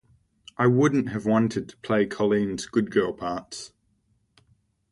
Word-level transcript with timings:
I 0.57 0.65
wouldn't 0.65 1.09
have 1.09 1.27
wanted 1.27 1.69
to 1.69 1.77
play 1.77 2.07
Coleen's 2.07 2.65
good-girl 2.65 3.13
parts. 3.13 3.71